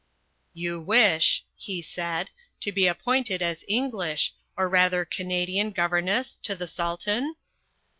"You 0.55 0.81
wish," 0.81 1.45
he 1.55 1.79
said, 1.83 2.31
"to 2.61 2.71
be 2.71 2.87
appointed 2.87 3.43
as 3.43 3.63
English, 3.67 4.33
or 4.57 4.67
rather 4.67 5.05
Canadian 5.05 5.69
governess 5.69 6.39
to 6.41 6.55
the 6.55 6.65
Sultan?" 6.65 7.35